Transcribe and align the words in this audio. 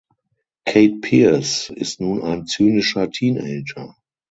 Kate 0.65 0.95
Pierce 1.01 1.69
ist 1.69 2.01
nun 2.01 2.23
ein 2.23 2.47
zynischer 2.47 3.11
Teenager. 3.11 3.95